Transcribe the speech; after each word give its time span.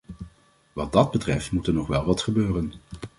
Wat 0.73 0.91
dat 0.93 1.11
betreft 1.11 1.51
moet 1.51 1.67
er 1.67 1.73
nog 1.73 1.87
wel 1.87 2.05
wat 2.05 2.21
gebeuren. 2.21 2.73